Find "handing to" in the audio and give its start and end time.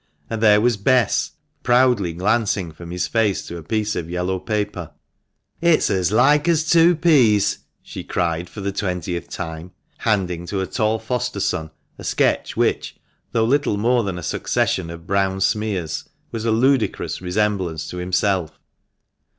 9.99-10.57